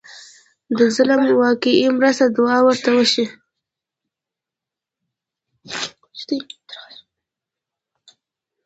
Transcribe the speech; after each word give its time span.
د 0.77 0.79
ظالم 0.95 1.21
واقعي 1.45 1.85
مرسته 1.97 2.25
دعا 2.37 2.57
ورته 2.63 2.89
وشي. 2.95 3.25